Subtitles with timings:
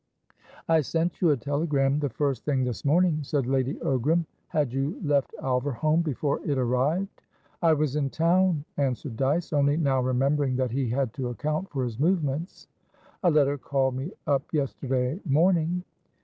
[0.67, 4.25] "I sent you a telegram the first thing this morning," said Lady Ogram.
[4.47, 7.21] "Had you left Alverholme before it arrived?"
[7.61, 11.83] "I was in town," answered Dyce, only now remembering that he had to account for
[11.83, 12.67] his movements.
[13.21, 15.83] "A letter called me up yesterday morning."